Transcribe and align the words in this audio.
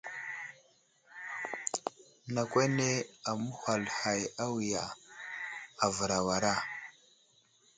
Nakw 2.33 2.55
ane 2.63 2.89
aməhwal 3.29 3.83
hay 3.97 4.21
awiya, 4.45 4.83
avər 5.85 6.11
awara. 6.19 6.53